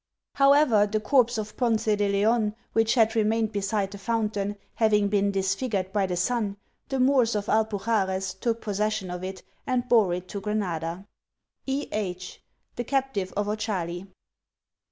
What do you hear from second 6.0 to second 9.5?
the sun, the Moors of Alpuxares took possession of it